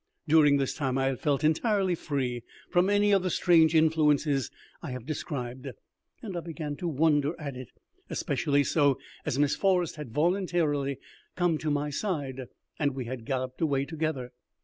[0.27, 4.49] During this time I had felt entirely free from any of the strange influences
[4.81, 5.67] I have described,
[6.23, 7.69] and I began to wonder at it;
[8.09, 10.97] especially so as Miss Forrest had voluntarily
[11.35, 12.47] come to my side,
[12.79, 14.31] and we had galloped away together.